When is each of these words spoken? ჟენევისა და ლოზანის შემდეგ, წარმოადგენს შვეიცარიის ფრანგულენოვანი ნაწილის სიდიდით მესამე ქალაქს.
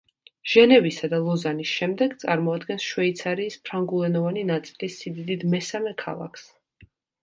ჟენევისა 0.53 1.09
და 1.11 1.19
ლოზანის 1.25 1.73
შემდეგ, 1.81 2.17
წარმოადგენს 2.25 2.89
შვეიცარიის 2.95 3.61
ფრანგულენოვანი 3.69 4.49
ნაწილის 4.57 5.01
სიდიდით 5.05 5.51
მესამე 5.57 5.99
ქალაქს. 6.07 6.53